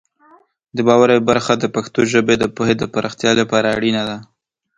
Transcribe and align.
د 0.75 0.77
واورئ 0.87 1.19
برخه 1.29 1.53
د 1.57 1.65
پښتو 1.75 1.99
ژبې 2.11 2.35
د 2.39 2.45
پوهې 2.55 2.75
د 2.77 2.83
پراختیا 2.93 3.31
لپاره 3.41 3.67
اړینه 3.77 4.03
ده. 4.09 4.17